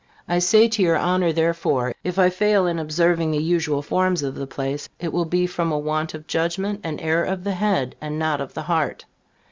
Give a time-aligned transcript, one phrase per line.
[0.27, 4.33] I say to your Honor, therefore, if I fail in observing the usual forms of
[4.33, 7.95] the place, it will be from a want of judgment and error of the head,
[8.01, 9.05] and not of the heart.